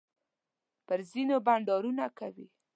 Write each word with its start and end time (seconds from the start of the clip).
پر 0.87 0.99
زینو 1.09 1.37
بنډارونه 1.45 2.05
کوي. 2.19 2.47